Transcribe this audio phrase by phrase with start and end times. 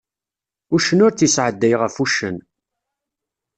[0.75, 2.37] Uccen ur tt-isɛedday ɣef uccen.